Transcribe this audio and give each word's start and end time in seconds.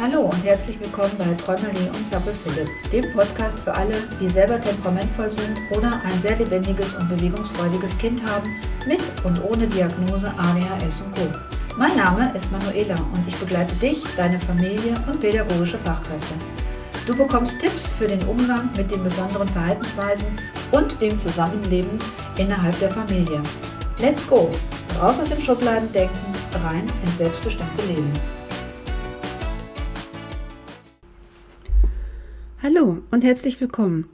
Hallo 0.00 0.20
und 0.20 0.44
herzlich 0.44 0.78
willkommen 0.78 1.10
bei 1.18 1.24
Träumerli 1.34 1.88
und 1.88 2.06
Zappel 2.06 2.32
Philipp, 2.32 2.68
dem 2.92 3.12
Podcast 3.12 3.58
für 3.58 3.74
alle, 3.74 3.96
die 4.20 4.28
selber 4.28 4.60
temperamentvoll 4.60 5.28
sind 5.28 5.58
oder 5.76 6.00
ein 6.04 6.22
sehr 6.22 6.36
lebendiges 6.36 6.94
und 6.94 7.08
bewegungsfreudiges 7.08 7.98
Kind 7.98 8.22
haben, 8.24 8.48
mit 8.86 9.00
und 9.24 9.42
ohne 9.42 9.66
Diagnose 9.66 10.32
ADHS 10.38 11.00
und 11.00 11.16
Co. 11.16 11.22
Mein 11.76 11.96
Name 11.96 12.30
ist 12.32 12.52
Manuela 12.52 12.94
und 13.12 13.26
ich 13.26 13.34
begleite 13.38 13.74
dich, 13.74 14.04
deine 14.16 14.38
Familie 14.38 14.94
und 15.08 15.20
pädagogische 15.20 15.78
Fachkräfte. 15.78 16.34
Du 17.04 17.16
bekommst 17.16 17.58
Tipps 17.58 17.88
für 17.88 18.06
den 18.06 18.22
Umgang 18.28 18.70
mit 18.76 18.92
den 18.92 19.02
besonderen 19.02 19.48
Verhaltensweisen 19.48 20.28
und 20.70 21.00
dem 21.00 21.18
Zusammenleben 21.18 21.98
innerhalb 22.36 22.78
der 22.78 22.92
Familie. 22.92 23.42
Let's 23.98 24.24
go! 24.24 24.48
Raus 25.02 25.18
aus 25.18 25.28
dem 25.28 25.40
Schubladendenken, 25.40 26.18
rein 26.62 26.84
ins 27.04 27.18
selbstbestimmte 27.18 27.82
Leben. 27.86 28.37
Hallo 32.68 32.98
und 33.10 33.24
herzlich 33.24 33.62
willkommen. 33.62 34.10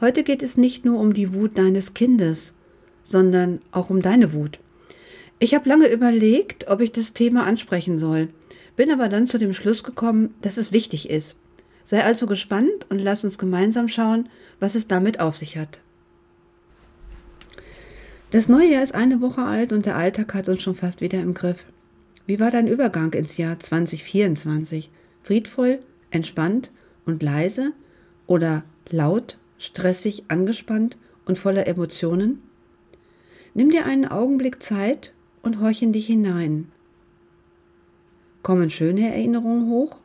Heute 0.00 0.24
geht 0.24 0.42
es 0.42 0.56
nicht 0.56 0.84
nur 0.84 0.98
um 0.98 1.14
die 1.14 1.32
Wut 1.32 1.56
deines 1.56 1.94
Kindes, 1.94 2.52
sondern 3.04 3.60
auch 3.70 3.90
um 3.90 4.02
deine 4.02 4.32
Wut. 4.32 4.58
Ich 5.38 5.54
habe 5.54 5.68
lange 5.68 5.86
überlegt, 5.86 6.68
ob 6.68 6.80
ich 6.80 6.90
das 6.90 7.12
Thema 7.12 7.44
ansprechen 7.44 8.00
soll, 8.00 8.28
bin 8.74 8.90
aber 8.90 9.08
dann 9.08 9.28
zu 9.28 9.38
dem 9.38 9.54
Schluss 9.54 9.84
gekommen, 9.84 10.34
dass 10.42 10.56
es 10.56 10.72
wichtig 10.72 11.10
ist. 11.10 11.36
Sei 11.84 12.02
also 12.02 12.26
gespannt 12.26 12.86
und 12.88 12.98
lass 12.98 13.22
uns 13.22 13.38
gemeinsam 13.38 13.86
schauen, 13.86 14.28
was 14.58 14.74
es 14.74 14.88
damit 14.88 15.20
auf 15.20 15.36
sich 15.36 15.56
hat. 15.56 15.78
Das 18.32 18.48
neue 18.48 18.72
Jahr 18.72 18.82
ist 18.82 18.96
eine 18.96 19.20
Woche 19.20 19.42
alt 19.42 19.72
und 19.72 19.86
der 19.86 19.94
Alltag 19.94 20.34
hat 20.34 20.48
uns 20.48 20.60
schon 20.60 20.74
fast 20.74 21.02
wieder 21.02 21.20
im 21.20 21.34
Griff. 21.34 21.66
Wie 22.26 22.40
war 22.40 22.50
dein 22.50 22.66
Übergang 22.66 23.12
ins 23.12 23.36
Jahr 23.36 23.60
2024? 23.60 24.90
Friedvoll, 25.22 25.78
entspannt 26.10 26.72
und 27.06 27.22
leise 27.22 27.72
oder 28.26 28.64
laut, 28.90 29.38
stressig, 29.58 30.24
angespannt 30.28 30.98
und 31.24 31.38
voller 31.38 31.66
Emotionen? 31.66 32.42
Nimm 33.54 33.70
dir 33.70 33.86
einen 33.86 34.06
Augenblick 34.06 34.62
Zeit 34.62 35.14
und 35.42 35.60
horch 35.60 35.80
in 35.80 35.94
dich 35.94 36.06
hinein. 36.06 36.70
Kommen 38.42 38.68
schöne 38.68 39.08
Erinnerungen 39.08 39.68
hoch? 39.70 39.98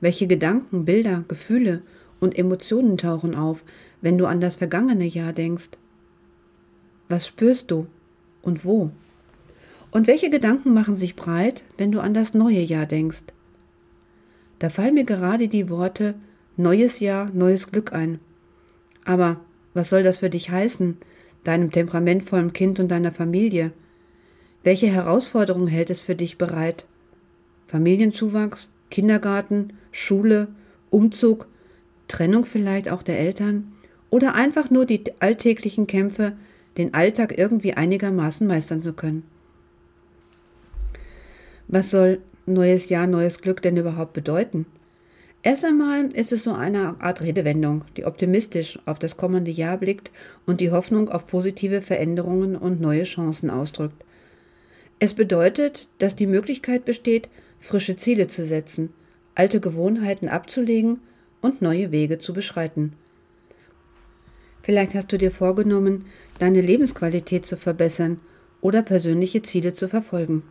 Welche 0.00 0.28
Gedanken, 0.28 0.84
Bilder, 0.84 1.24
Gefühle 1.26 1.82
und 2.20 2.38
Emotionen 2.38 2.96
tauchen 2.96 3.34
auf, 3.34 3.64
wenn 4.00 4.16
du 4.16 4.26
an 4.26 4.40
das 4.40 4.56
vergangene 4.56 5.06
Jahr 5.06 5.32
denkst? 5.32 5.70
Was 7.08 7.26
spürst 7.26 7.70
du 7.70 7.86
und 8.42 8.64
wo? 8.64 8.90
Und 9.90 10.06
welche 10.06 10.30
Gedanken 10.30 10.74
machen 10.74 10.96
sich 10.96 11.16
breit, 11.16 11.64
wenn 11.76 11.90
du 11.90 12.00
an 12.00 12.14
das 12.14 12.34
neue 12.34 12.60
Jahr 12.60 12.86
denkst? 12.86 13.24
Da 14.58 14.70
fallen 14.70 14.94
mir 14.94 15.04
gerade 15.04 15.48
die 15.48 15.68
Worte 15.68 16.14
neues 16.56 17.00
Jahr, 17.00 17.30
neues 17.32 17.70
Glück 17.70 17.92
ein. 17.92 18.18
Aber 19.04 19.40
was 19.74 19.90
soll 19.90 20.02
das 20.02 20.18
für 20.18 20.30
dich 20.30 20.50
heißen, 20.50 20.96
deinem 21.44 21.70
temperamentvollen 21.70 22.52
Kind 22.52 22.80
und 22.80 22.88
deiner 22.88 23.12
Familie? 23.12 23.72
Welche 24.64 24.88
Herausforderungen 24.88 25.68
hält 25.68 25.90
es 25.90 26.00
für 26.00 26.16
dich 26.16 26.36
bereit? 26.36 26.84
Familienzuwachs, 27.68 28.70
Kindergarten, 28.90 29.74
Schule, 29.92 30.48
Umzug, 30.90 31.46
Trennung 32.08 32.44
vielleicht 32.44 32.88
auch 32.88 33.02
der 33.02 33.20
Eltern 33.20 33.72
oder 34.10 34.34
einfach 34.34 34.70
nur 34.70 34.86
die 34.86 35.04
alltäglichen 35.20 35.86
Kämpfe, 35.86 36.32
den 36.76 36.94
Alltag 36.94 37.36
irgendwie 37.36 37.74
einigermaßen 37.74 38.46
meistern 38.46 38.82
zu 38.82 38.94
können. 38.94 39.24
Was 41.66 41.90
soll 41.90 42.22
neues 42.54 42.88
Jahr, 42.88 43.06
neues 43.06 43.40
Glück 43.40 43.62
denn 43.62 43.76
überhaupt 43.76 44.12
bedeuten? 44.12 44.66
Erst 45.42 45.64
einmal 45.64 46.06
ist 46.12 46.32
es 46.32 46.44
so 46.44 46.52
eine 46.52 47.00
Art 47.00 47.22
Redewendung, 47.22 47.84
die 47.96 48.04
optimistisch 48.04 48.78
auf 48.86 48.98
das 48.98 49.16
kommende 49.16 49.50
Jahr 49.50 49.78
blickt 49.78 50.10
und 50.46 50.60
die 50.60 50.70
Hoffnung 50.70 51.08
auf 51.08 51.26
positive 51.26 51.80
Veränderungen 51.80 52.56
und 52.56 52.80
neue 52.80 53.04
Chancen 53.04 53.48
ausdrückt. 53.48 54.04
Es 54.98 55.14
bedeutet, 55.14 55.88
dass 55.98 56.16
die 56.16 56.26
Möglichkeit 56.26 56.84
besteht, 56.84 57.28
frische 57.60 57.96
Ziele 57.96 58.26
zu 58.26 58.44
setzen, 58.44 58.92
alte 59.36 59.60
Gewohnheiten 59.60 60.28
abzulegen 60.28 61.00
und 61.40 61.62
neue 61.62 61.92
Wege 61.92 62.18
zu 62.18 62.32
beschreiten. 62.32 62.94
Vielleicht 64.62 64.94
hast 64.94 65.12
du 65.12 65.18
dir 65.18 65.30
vorgenommen, 65.30 66.06
deine 66.40 66.60
Lebensqualität 66.60 67.46
zu 67.46 67.56
verbessern 67.56 68.20
oder 68.60 68.82
persönliche 68.82 69.40
Ziele 69.42 69.72
zu 69.72 69.88
verfolgen. 69.88 70.42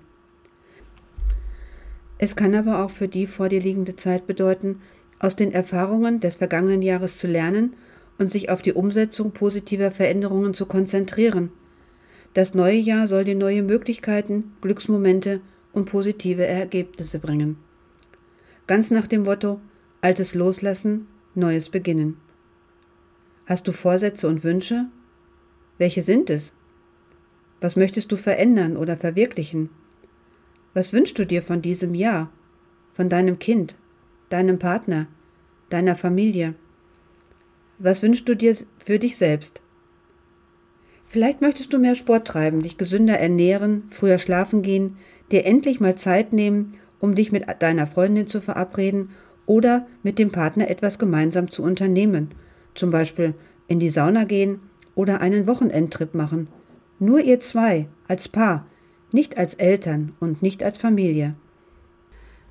Es 2.17 2.35
kann 2.35 2.55
aber 2.55 2.83
auch 2.83 2.91
für 2.91 3.07
die 3.07 3.27
vor 3.27 3.49
dir 3.49 3.61
liegende 3.61 3.95
Zeit 3.95 4.27
bedeuten, 4.27 4.81
aus 5.19 5.35
den 5.35 5.51
Erfahrungen 5.51 6.19
des 6.19 6.35
vergangenen 6.35 6.81
Jahres 6.81 7.17
zu 7.17 7.27
lernen 7.27 7.73
und 8.17 8.31
sich 8.31 8.49
auf 8.49 8.61
die 8.61 8.73
Umsetzung 8.73 9.31
positiver 9.31 9.91
Veränderungen 9.91 10.53
zu 10.53 10.65
konzentrieren. 10.65 11.51
Das 12.33 12.53
neue 12.53 12.77
Jahr 12.77 13.07
soll 13.07 13.23
dir 13.23 13.35
neue 13.35 13.63
Möglichkeiten, 13.63 14.53
Glücksmomente 14.61 15.41
und 15.73 15.89
positive 15.89 16.45
Ergebnisse 16.45 17.19
bringen. 17.19 17.57
Ganz 18.67 18.91
nach 18.91 19.07
dem 19.07 19.23
Motto 19.23 19.59
Altes 20.01 20.35
loslassen, 20.35 21.07
Neues 21.33 21.69
beginnen. 21.69 22.17
Hast 23.45 23.67
du 23.67 23.71
Vorsätze 23.71 24.27
und 24.27 24.43
Wünsche? 24.43 24.85
Welche 25.77 26.03
sind 26.03 26.29
es? 26.29 26.53
Was 27.61 27.75
möchtest 27.75 28.11
du 28.11 28.17
verändern 28.17 28.77
oder 28.77 28.97
verwirklichen? 28.97 29.69
Was 30.77 30.93
wünschst 30.93 31.17
du 31.17 31.25
dir 31.25 31.41
von 31.41 31.63
diesem 31.63 31.95
Jahr, 31.95 32.29
von 32.93 33.09
deinem 33.09 33.39
Kind, 33.39 33.73
deinem 34.29 34.59
Partner, 34.59 35.07
deiner 35.71 35.95
Familie? 35.95 36.53
Was 37.79 38.03
wünschst 38.03 38.29
du 38.29 38.35
dir 38.35 38.55
für 38.85 38.99
dich 38.99 39.17
selbst? 39.17 39.63
Vielleicht 41.07 41.41
möchtest 41.41 41.73
du 41.73 41.79
mehr 41.79 41.95
Sport 41.95 42.27
treiben, 42.27 42.61
dich 42.61 42.77
gesünder 42.77 43.17
ernähren, 43.17 43.85
früher 43.89 44.19
schlafen 44.19 44.61
gehen, 44.61 44.97
dir 45.31 45.47
endlich 45.47 45.79
mal 45.79 45.95
Zeit 45.95 46.31
nehmen, 46.31 46.75
um 46.99 47.15
dich 47.15 47.31
mit 47.31 47.45
deiner 47.57 47.87
Freundin 47.87 48.27
zu 48.27 48.39
verabreden 48.39 49.09
oder 49.47 49.87
mit 50.03 50.19
dem 50.19 50.29
Partner 50.29 50.69
etwas 50.69 50.99
gemeinsam 50.99 51.49
zu 51.49 51.63
unternehmen, 51.63 52.29
zum 52.75 52.91
Beispiel 52.91 53.33
in 53.67 53.79
die 53.79 53.89
Sauna 53.89 54.25
gehen 54.25 54.59
oder 54.93 55.21
einen 55.21 55.47
Wochenendtrip 55.47 56.13
machen. 56.13 56.49
Nur 56.99 57.19
ihr 57.21 57.39
zwei, 57.39 57.87
als 58.07 58.27
Paar, 58.27 58.67
nicht 59.11 59.37
als 59.37 59.53
Eltern 59.53 60.13
und 60.19 60.41
nicht 60.41 60.63
als 60.63 60.77
Familie. 60.77 61.35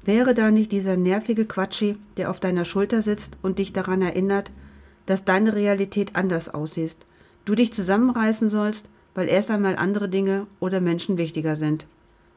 Wäre 0.04 0.34
da 0.34 0.50
nicht 0.50 0.72
dieser 0.72 0.96
nervige 0.96 1.44
Quatschi, 1.44 1.96
der 2.16 2.30
auf 2.30 2.40
deiner 2.40 2.64
Schulter 2.64 3.02
sitzt 3.02 3.36
und 3.42 3.58
dich 3.58 3.72
daran 3.72 4.02
erinnert, 4.02 4.52
dass 5.04 5.24
deine 5.24 5.54
Realität 5.54 6.14
anders 6.14 6.48
aussieht, 6.48 6.96
du 7.44 7.54
dich 7.54 7.72
zusammenreißen 7.72 8.48
sollst, 8.48 8.88
weil 9.14 9.28
erst 9.28 9.50
einmal 9.50 9.76
andere 9.76 10.08
Dinge 10.08 10.46
oder 10.60 10.80
Menschen 10.80 11.18
wichtiger 11.18 11.56
sind. 11.56 11.86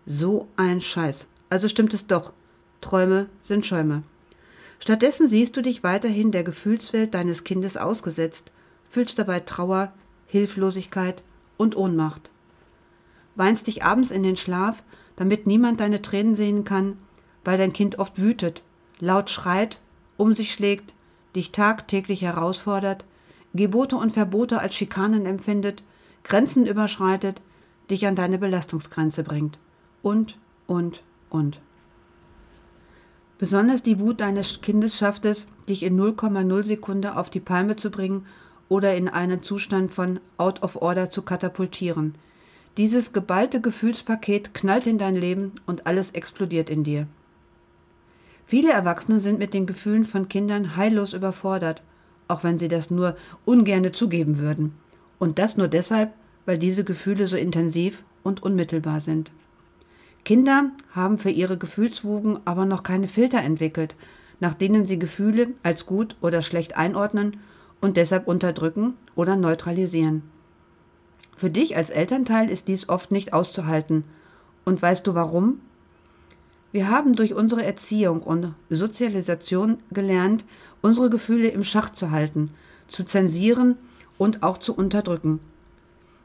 So 0.06 0.48
ein 0.56 0.82
Scheiß. 0.82 1.28
Also 1.50 1.68
stimmt 1.68 1.94
es 1.94 2.08
doch. 2.08 2.34
Träume 2.82 3.28
sind 3.44 3.66
Schäume. 3.66 4.04
Stattdessen 4.80 5.28
siehst 5.28 5.58
du 5.58 5.62
dich 5.62 5.84
weiterhin 5.84 6.32
der 6.32 6.44
Gefühlswelt 6.44 7.14
deines 7.14 7.44
Kindes 7.44 7.76
ausgesetzt, 7.76 8.52
fühlst 8.90 9.20
dabei 9.20 9.42
Trauer, 9.42 9.94
Hilflosigkeit 10.28 11.22
und 11.58 11.76
Ohnmacht 11.76 12.32
weinst 13.40 13.68
dich 13.68 13.84
abends 13.84 14.12
in 14.12 14.22
den 14.22 14.36
Schlaf, 14.36 14.84
damit 15.16 15.48
niemand 15.48 15.80
deine 15.80 16.02
Tränen 16.02 16.36
sehen 16.36 16.66
kann, 16.66 16.98
weil 17.46 17.58
dein 17.58 17.72
Kind 17.72 17.98
oft 17.98 18.20
wütet, 18.20 18.62
laut 19.00 19.30
schreit, 19.30 19.80
um 20.18 20.34
sich 20.34 20.54
schlägt, 20.54 20.94
dich 21.38 21.54
tagtäglich 21.54 22.22
herausfordert, 22.22 23.06
Gebote 23.54 23.96
und 23.96 24.12
Verbote 24.12 24.60
als 24.60 24.76
Schikanen 24.76 25.26
empfindet, 25.26 25.84
Grenzen 26.24 26.68
überschreitet, 26.68 27.42
dich 27.90 28.06
an 28.06 28.16
deine 28.16 28.40
Belastungsgrenze 28.40 29.24
bringt. 29.24 29.58
Und, 30.04 30.38
und, 30.68 31.02
und. 31.30 31.62
Besonders 33.38 33.84
die 33.84 34.00
Wut 34.00 34.20
deines 34.20 34.60
Kindes 34.60 34.98
schafft 34.98 35.24
es, 35.24 35.48
dich 35.70 35.84
in 35.84 35.98
0,0 35.98 36.64
Sekunde 36.66 37.16
auf 37.16 37.30
die 37.30 37.40
Palme 37.40 37.78
zu 37.78 37.90
bringen 37.90 38.26
oder 38.68 38.96
in 38.96 39.08
einen 39.08 39.42
Zustand 39.42 39.92
von 39.92 40.20
Out 40.38 40.62
of 40.62 40.76
Order 40.82 41.10
zu 41.10 41.22
katapultieren– 41.22 42.16
dieses 42.78 43.14
geballte 43.14 43.62
Gefühlspaket 43.62 44.54
knallt 44.54 44.88
in 44.88 44.98
dein 44.98 45.16
Leben 45.16 45.54
und 45.66 45.86
alles 45.88 46.12
explodiert 46.12 46.70
in 46.70 46.84
dir. 46.84 47.08
Viele 48.46 48.72
Erwachsene 48.72 49.20
sind 49.20 49.38
mit 49.38 49.54
den 49.54 49.68
Gefühlen 49.68 50.06
von 50.06 50.28
Kindern 50.28 50.76
heillos 50.76 51.14
überfordert, 51.14 51.84
auch 52.28 52.44
wenn 52.44 52.58
sie 52.58 52.68
das 52.68 52.90
nur 52.90 53.16
ungerne 53.46 53.92
zugeben 53.92 54.40
würden. 54.40 54.74
Und 55.20 55.38
das 55.38 55.58
nur 55.58 55.68
deshalb, 55.68 56.14
weil 56.46 56.58
diese 56.58 56.84
Gefühle 56.84 57.28
so 57.28 57.36
intensiv 57.36 58.04
und 58.24 58.42
unmittelbar 58.42 59.02
sind. 59.02 59.32
Kinder 60.26 60.72
haben 60.92 61.18
für 61.18 61.30
ihre 61.30 61.58
Gefühlswogen 61.58 62.40
aber 62.46 62.66
noch 62.66 62.84
keine 62.84 63.08
Filter 63.08 63.42
entwickelt, 63.42 63.96
nach 64.40 64.54
denen 64.54 64.86
sie 64.86 65.00
Gefühle 65.00 65.50
als 65.64 65.86
gut 65.86 66.16
oder 66.22 66.42
schlecht 66.42 66.78
einordnen 66.78 67.38
und 67.82 67.98
deshalb 67.98 68.28
unterdrücken 68.28 68.94
oder 69.16 69.36
neutralisieren. 69.36 70.24
Für 71.40 71.50
dich 71.50 71.78
als 71.78 71.90
Elternteil 71.90 72.50
ist 72.50 72.68
dies 72.68 72.90
oft 72.90 73.12
nicht 73.12 73.32
auszuhalten. 73.32 74.04
Und 74.66 74.82
weißt 74.82 75.08
du 75.08 75.16
warum? 75.16 75.62
Wir 76.74 76.90
haben 76.90 77.16
durch 77.16 77.34
unsere 77.34 77.64
Erziehung 77.64 78.22
und 78.22 78.54
Sozialisation 78.70 79.78
gelernt, 79.90 80.44
unsere 80.82 81.10
Gefühle 81.10 81.48
im 81.48 81.64
Schach 81.64 81.92
zu 81.92 82.12
halten, 82.12 82.52
zu 82.90 83.06
zensieren 83.06 83.78
und 84.18 84.44
auch 84.44 84.58
zu 84.58 84.76
unterdrücken. 84.76 85.40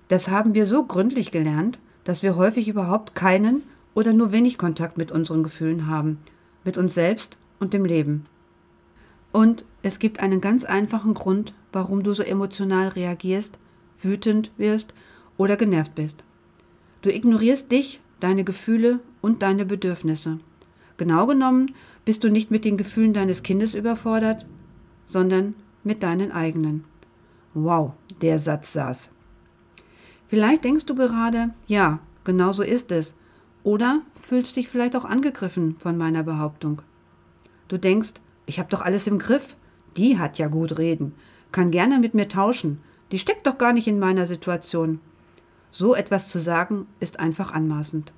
Das 0.09 0.27
haben 0.27 0.53
wir 0.53 0.67
so 0.67 0.83
gründlich 0.85 1.31
gelernt, 1.31 1.79
dass 2.03 2.25
wir 2.25 2.35
häufig 2.35 2.67
überhaupt 2.67 3.15
keinen 3.15 3.63
oder 3.95 4.13
nur 4.13 4.33
wenig 4.33 4.59
Kontakt 4.59 4.99
mit 4.99 5.13
unseren 5.13 5.45
Gefühlen 5.45 5.87
haben, 5.87 6.19
mit 6.65 6.77
uns 6.77 6.93
selbst 6.93 7.39
und 7.61 7.73
dem 7.73 7.85
Leben. 7.85 8.25
Und 9.31 9.65
es 9.83 10.01
gibt 10.01 10.19
einen 10.19 10.41
ganz 10.41 10.65
einfachen 10.65 11.15
Grund, 11.15 11.55
warum 11.73 12.03
du 12.03 12.15
so 12.15 12.25
emotional 12.25 12.89
reagierst, 12.89 13.61
wütend 14.03 14.51
wirst 14.57 14.95
oder 15.37 15.57
genervt 15.57 15.95
bist. 15.95 16.25
Du 17.03 17.11
ignorierst 17.11 17.71
dich, 17.71 18.01
deine 18.21 18.45
Gefühle 18.45 19.01
und 19.21 19.43
deine 19.43 19.65
Bedürfnisse. 19.65 20.39
Genau 20.97 21.27
genommen 21.27 21.75
bist 22.05 22.25
du 22.25 22.31
nicht 22.31 22.51
mit 22.51 22.65
den 22.65 22.77
Gefühlen 22.77 23.13
deines 23.13 23.43
Kindes 23.43 23.75
überfordert, 23.75 24.47
sondern 25.07 25.55
mit 25.83 26.03
deinen 26.03 26.33
eigenen. 26.33 26.85
Wow, 27.53 27.93
der 28.23 28.39
Satz 28.39 28.73
saß. 28.73 29.11
Vielleicht 30.29 30.65
denkst 30.65 30.87
du 30.87 30.95
gerade, 30.95 31.51
ja, 31.67 32.01
genau 32.25 32.53
so 32.53 32.63
ist 32.63 32.91
es, 32.91 33.15
oder 33.63 34.03
fühlst 34.15 34.57
dich 34.57 34.69
vielleicht 34.69 34.97
auch 34.97 35.05
angegriffen 35.05 35.77
von 35.79 35.97
meiner 35.97 36.23
Behauptung. 36.23 36.83
Du 37.69 37.79
denkst, 37.79 38.15
ich 38.47 38.59
habe 38.59 38.69
doch 38.69 38.83
alles 38.83 39.07
im 39.07 39.19
Griff, 39.19 39.57
die 39.97 40.19
hat 40.19 40.39
ja 40.39 40.49
gut 40.49 40.79
reden, 40.79 41.15
kann 41.53 41.71
gerne 41.71 41.99
mit 41.99 42.15
mir 42.15 42.29
tauschen, 42.29 42.81
die 43.13 43.19
steckt 43.19 43.47
doch 43.47 43.59
gar 43.59 43.73
nicht 43.73 43.87
in 43.87 43.99
meiner 43.99 44.27
Situation. 44.27 45.01
So 45.71 45.95
etwas 45.95 46.29
zu 46.29 46.41
sagen, 46.41 46.87
ist 47.01 47.21
einfach 47.21 47.53
anmaßend. 47.53 48.13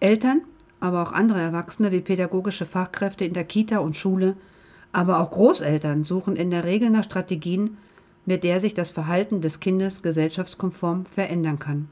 Eltern, 0.00 0.42
aber 0.80 1.02
auch 1.02 1.12
andere 1.12 1.40
Erwachsene 1.40 1.92
wie 1.92 2.00
pädagogische 2.00 2.66
Fachkräfte 2.66 3.24
in 3.24 3.34
der 3.34 3.44
Kita 3.44 3.78
und 3.78 3.96
Schule, 3.96 4.36
aber 4.92 5.20
auch 5.20 5.30
Großeltern 5.30 6.04
suchen 6.04 6.36
in 6.36 6.50
der 6.50 6.64
Regel 6.64 6.90
nach 6.90 7.04
Strategien, 7.04 7.78
mit 8.26 8.44
der 8.44 8.60
sich 8.60 8.74
das 8.74 8.90
Verhalten 8.90 9.40
des 9.40 9.60
Kindes 9.60 10.02
gesellschaftskonform 10.02 11.06
verändern 11.06 11.58
kann. 11.58 11.88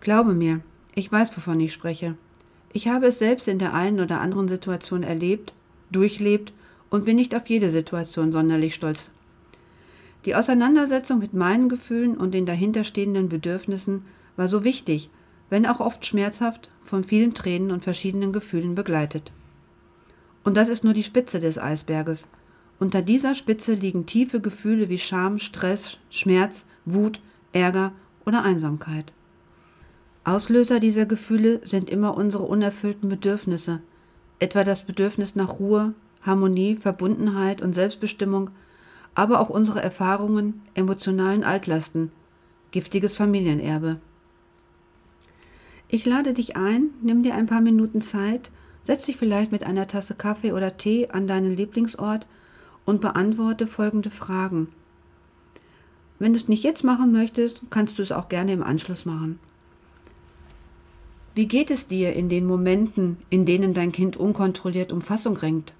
Glaube 0.00 0.34
mir, 0.34 0.60
ich 0.94 1.10
weiß, 1.10 1.36
wovon 1.36 1.60
ich 1.60 1.72
spreche. 1.72 2.16
Ich 2.72 2.88
habe 2.88 3.06
es 3.06 3.18
selbst 3.18 3.48
in 3.48 3.58
der 3.58 3.74
einen 3.74 4.00
oder 4.00 4.20
anderen 4.20 4.48
Situation 4.48 5.02
erlebt, 5.02 5.52
durchlebt 5.90 6.52
und 6.88 7.04
bin 7.04 7.16
nicht 7.16 7.34
auf 7.34 7.46
jede 7.46 7.70
Situation 7.70 8.32
sonderlich 8.32 8.74
stolz. 8.74 9.10
Die 10.24 10.34
Auseinandersetzung 10.34 11.18
mit 11.18 11.32
meinen 11.32 11.68
Gefühlen 11.68 12.16
und 12.16 12.32
den 12.32 12.46
dahinterstehenden 12.46 13.28
Bedürfnissen 13.28 14.04
war 14.36 14.48
so 14.48 14.64
wichtig, 14.64 15.10
wenn 15.48 15.66
auch 15.66 15.80
oft 15.80 16.04
schmerzhaft, 16.04 16.70
von 16.84 17.04
vielen 17.04 17.32
Tränen 17.32 17.70
und 17.70 17.84
verschiedenen 17.84 18.32
Gefühlen 18.32 18.74
begleitet. 18.74 19.32
Und 20.42 20.56
das 20.56 20.68
ist 20.68 20.84
nur 20.84 20.94
die 20.94 21.02
Spitze 21.02 21.38
des 21.38 21.58
Eisberges. 21.58 22.26
Unter 22.78 23.02
dieser 23.02 23.34
Spitze 23.34 23.74
liegen 23.74 24.06
tiefe 24.06 24.40
Gefühle 24.40 24.88
wie 24.88 24.98
Scham, 24.98 25.38
Stress, 25.38 25.98
Schmerz, 26.10 26.66
Wut, 26.84 27.20
Ärger 27.52 27.92
oder 28.24 28.42
Einsamkeit. 28.42 29.12
Auslöser 30.24 30.80
dieser 30.80 31.06
Gefühle 31.06 31.60
sind 31.64 31.88
immer 31.90 32.16
unsere 32.16 32.44
unerfüllten 32.44 33.08
Bedürfnisse, 33.08 33.80
etwa 34.38 34.64
das 34.64 34.84
Bedürfnis 34.84 35.34
nach 35.34 35.58
Ruhe, 35.58 35.94
Harmonie, 36.22 36.76
Verbundenheit 36.76 37.62
und 37.62 37.74
Selbstbestimmung, 37.74 38.50
aber 39.14 39.40
auch 39.40 39.50
unsere 39.50 39.82
Erfahrungen, 39.82 40.62
emotionalen 40.74 41.44
Altlasten, 41.44 42.12
giftiges 42.70 43.14
Familienerbe. 43.14 44.00
Ich 45.88 46.06
lade 46.06 46.34
dich 46.34 46.56
ein, 46.56 46.90
nimm 47.02 47.22
dir 47.22 47.34
ein 47.34 47.46
paar 47.46 47.60
Minuten 47.60 48.00
Zeit, 48.00 48.50
setz 48.84 49.06
dich 49.06 49.16
vielleicht 49.16 49.50
mit 49.50 49.64
einer 49.64 49.88
Tasse 49.88 50.14
Kaffee 50.14 50.52
oder 50.52 50.76
Tee 50.76 51.08
an 51.08 51.26
deinen 51.26 51.56
Lieblingsort 51.56 52.26
und 52.84 53.00
beantworte 53.00 53.66
folgende 53.66 54.10
Fragen. 54.10 54.68
Wenn 56.18 56.32
du 56.32 56.38
es 56.38 56.48
nicht 56.48 56.62
jetzt 56.62 56.84
machen 56.84 57.12
möchtest, 57.12 57.62
kannst 57.70 57.98
du 57.98 58.02
es 58.02 58.12
auch 58.12 58.28
gerne 58.28 58.52
im 58.52 58.62
Anschluss 58.62 59.04
machen. 59.04 59.40
Wie 61.34 61.48
geht 61.48 61.70
es 61.70 61.86
dir 61.86 62.12
in 62.12 62.28
den 62.28 62.46
Momenten, 62.46 63.16
in 63.30 63.46
denen 63.46 63.74
dein 63.74 63.92
Kind 63.92 64.16
unkontrolliert 64.16 64.92
um 64.92 65.00
Fassung 65.00 65.36
ringt? 65.36 65.72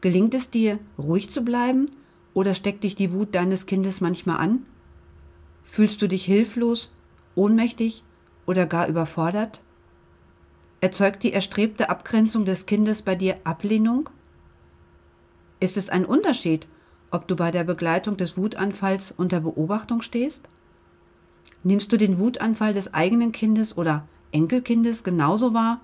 Gelingt 0.00 0.34
es 0.34 0.50
dir, 0.50 0.78
ruhig 0.98 1.30
zu 1.30 1.42
bleiben 1.42 1.90
oder 2.36 2.54
steckt 2.54 2.84
dich 2.84 2.94
die 2.94 3.14
Wut 3.14 3.34
deines 3.34 3.64
Kindes 3.64 4.02
manchmal 4.02 4.36
an? 4.36 4.66
Fühlst 5.64 6.02
du 6.02 6.06
dich 6.06 6.26
hilflos, 6.26 6.92
ohnmächtig 7.34 8.04
oder 8.44 8.66
gar 8.66 8.88
überfordert? 8.88 9.62
Erzeugt 10.82 11.22
die 11.22 11.32
erstrebte 11.32 11.88
Abgrenzung 11.88 12.44
des 12.44 12.66
Kindes 12.66 13.00
bei 13.00 13.14
dir 13.14 13.38
Ablehnung? 13.44 14.10
Ist 15.60 15.78
es 15.78 15.88
ein 15.88 16.04
Unterschied, 16.04 16.66
ob 17.10 17.26
du 17.26 17.36
bei 17.36 17.50
der 17.50 17.64
Begleitung 17.64 18.18
des 18.18 18.36
Wutanfalls 18.36 19.14
unter 19.16 19.40
Beobachtung 19.40 20.02
stehst? 20.02 20.46
Nimmst 21.62 21.90
du 21.90 21.96
den 21.96 22.18
Wutanfall 22.18 22.74
des 22.74 22.92
eigenen 22.92 23.32
Kindes 23.32 23.78
oder 23.78 24.06
Enkelkindes 24.32 25.04
genauso 25.04 25.54
wahr 25.54 25.80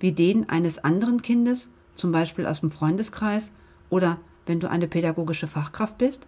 wie 0.00 0.12
den 0.12 0.50
eines 0.50 0.76
anderen 0.84 1.22
Kindes, 1.22 1.70
zum 1.96 2.12
Beispiel 2.12 2.46
aus 2.46 2.60
dem 2.60 2.70
Freundeskreis 2.70 3.52
oder 3.88 4.18
wenn 4.46 4.60
du 4.60 4.70
eine 4.70 4.88
pädagogische 4.88 5.46
Fachkraft 5.46 5.98
bist? 5.98 6.26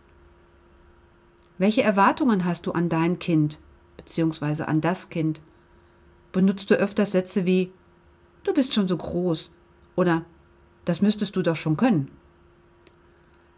Welche 1.58 1.82
Erwartungen 1.82 2.44
hast 2.44 2.66
du 2.66 2.72
an 2.72 2.88
dein 2.88 3.18
Kind 3.18 3.58
bzw. 3.96 4.64
an 4.64 4.80
das 4.80 5.08
Kind? 5.08 5.40
Benutzt 6.32 6.70
du 6.70 6.74
öfters 6.74 7.12
Sätze 7.12 7.46
wie 7.46 7.72
Du 8.44 8.52
bist 8.52 8.74
schon 8.74 8.88
so 8.88 8.96
groß 8.96 9.50
oder 9.96 10.24
Das 10.84 11.00
müsstest 11.00 11.34
du 11.34 11.42
doch 11.42 11.56
schon 11.56 11.76
können? 11.76 12.10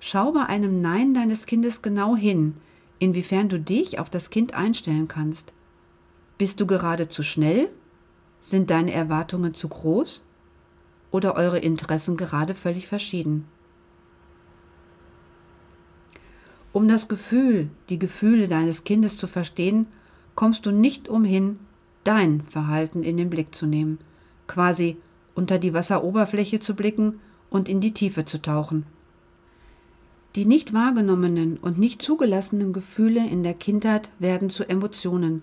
Schau 0.00 0.32
bei 0.32 0.46
einem 0.46 0.80
Nein 0.80 1.12
deines 1.12 1.44
Kindes 1.44 1.82
genau 1.82 2.16
hin, 2.16 2.54
inwiefern 2.98 3.48
du 3.48 3.58
dich 3.58 3.98
auf 3.98 4.08
das 4.08 4.30
Kind 4.30 4.54
einstellen 4.54 5.08
kannst. 5.08 5.52
Bist 6.38 6.60
du 6.60 6.66
gerade 6.66 7.08
zu 7.08 7.22
schnell? 7.22 7.68
Sind 8.40 8.70
deine 8.70 8.92
Erwartungen 8.92 9.52
zu 9.52 9.68
groß? 9.68 10.22
Oder 11.10 11.34
eure 11.34 11.58
Interessen 11.58 12.16
gerade 12.16 12.54
völlig 12.54 12.86
verschieden? 12.86 13.46
Um 16.72 16.88
das 16.88 17.08
Gefühl, 17.08 17.70
die 17.88 17.98
Gefühle 17.98 18.48
deines 18.48 18.84
Kindes 18.84 19.16
zu 19.16 19.26
verstehen, 19.26 19.86
kommst 20.34 20.66
du 20.66 20.70
nicht 20.70 21.08
umhin, 21.08 21.58
dein 22.04 22.42
Verhalten 22.42 23.02
in 23.02 23.16
den 23.16 23.30
Blick 23.30 23.54
zu 23.54 23.66
nehmen, 23.66 23.98
quasi 24.46 24.96
unter 25.34 25.58
die 25.58 25.74
Wasseroberfläche 25.74 26.60
zu 26.60 26.74
blicken 26.74 27.20
und 27.50 27.68
in 27.68 27.80
die 27.80 27.94
Tiefe 27.94 28.24
zu 28.24 28.40
tauchen. 28.40 28.86
Die 30.34 30.44
nicht 30.44 30.74
wahrgenommenen 30.74 31.56
und 31.56 31.78
nicht 31.78 32.02
zugelassenen 32.02 32.72
Gefühle 32.72 33.26
in 33.26 33.42
der 33.42 33.54
Kindheit 33.54 34.10
werden 34.18 34.50
zu 34.50 34.68
Emotionen. 34.68 35.42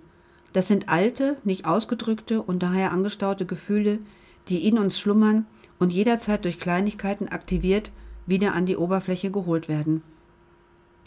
Das 0.54 0.68
sind 0.68 0.90
alte, 0.90 1.38
nicht 1.44 1.66
ausgedrückte 1.66 2.42
und 2.42 2.64
daher 2.64 2.92
angestaute 2.92 3.46
Gefühle, 3.46 4.00
die 4.48 4.68
in 4.68 4.78
uns 4.78 5.00
schlummern 5.00 5.46
und 5.80 5.92
jederzeit 5.92 6.46
durch 6.46 6.60
Kleinigkeiten 6.60 7.28
aktiviert 7.28 7.92
wieder 8.26 8.54
an 8.54 8.66
die 8.66 8.78
Oberfläche 8.78 9.32
geholt 9.32 9.68
werden. 9.68 10.02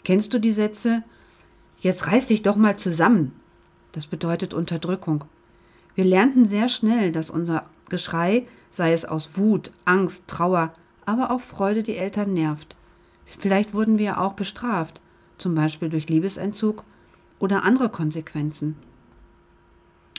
Kennst 0.03 0.33
du 0.33 0.39
die 0.39 0.53
Sätze 0.53 1.03
Jetzt 1.79 2.07
reiß 2.07 2.27
dich 2.27 2.41
doch 2.41 2.57
mal 2.57 2.77
zusammen. 2.77 3.33
Das 3.93 4.05
bedeutet 4.05 4.53
Unterdrückung. 4.53 5.23
Wir 5.95 6.03
lernten 6.03 6.45
sehr 6.45 6.69
schnell, 6.69 7.11
dass 7.11 7.29
unser 7.29 7.65
Geschrei, 7.87 8.45
sei 8.69 8.93
es 8.93 9.05
aus 9.05 9.37
Wut, 9.37 9.71
Angst, 9.85 10.27
Trauer, 10.27 10.73
aber 11.05 11.31
auch 11.31 11.41
Freude, 11.41 11.81
die 11.81 11.95
Eltern 11.95 12.33
nervt. 12.33 12.75
Vielleicht 13.25 13.73
wurden 13.73 13.97
wir 13.97 14.19
auch 14.19 14.33
bestraft, 14.33 15.01
zum 15.37 15.55
Beispiel 15.55 15.89
durch 15.89 16.09
Liebesentzug 16.09 16.83
oder 17.39 17.63
andere 17.63 17.89
Konsequenzen. 17.89 18.75